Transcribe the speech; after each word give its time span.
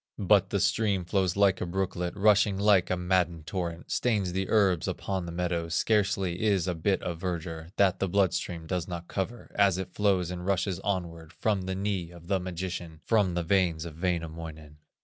But 0.17 0.49
the 0.49 0.59
stream 0.59 1.05
flows 1.05 1.35
like 1.35 1.61
a 1.61 1.65
brooklet, 1.67 2.15
Rushing 2.15 2.57
like 2.57 2.89
a 2.89 2.97
maddened 2.97 3.45
torrent, 3.45 3.91
Stains 3.91 4.33
the 4.33 4.49
herbs 4.49 4.87
upon 4.87 5.27
the 5.27 5.31
meadows, 5.31 5.75
Scarcely 5.75 6.41
is 6.41 6.67
a 6.67 6.73
bit 6.73 7.03
of 7.03 7.19
verdure 7.19 7.69
That 7.75 7.99
the 7.99 8.09
blood 8.09 8.33
stream 8.33 8.65
does 8.65 8.87
not 8.87 9.07
cover 9.07 9.51
As 9.53 9.77
it 9.77 9.93
flows 9.93 10.31
and 10.31 10.43
rushes 10.43 10.79
onward 10.79 11.31
From 11.33 11.61
the 11.61 11.75
knee 11.75 12.09
of 12.09 12.25
the 12.29 12.39
magician, 12.39 13.01
From 13.05 13.35
the 13.35 13.43
veins 13.43 13.85
of 13.85 14.01
Wainamoinen. 14.01 14.77